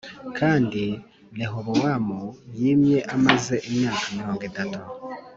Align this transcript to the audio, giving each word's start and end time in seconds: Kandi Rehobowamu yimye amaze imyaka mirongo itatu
Kandi 0.37 0.83
Rehobowamu 1.37 2.21
yimye 2.57 2.97
amaze 3.15 3.55
imyaka 3.69 4.03
mirongo 4.17 4.41
itatu 4.49 4.79